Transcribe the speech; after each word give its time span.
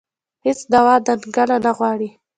هېڅ 0.45 0.59
دعوا 0.71 0.95
دنګله 1.05 1.57
نه 1.65 1.71
غواړي 1.77 2.09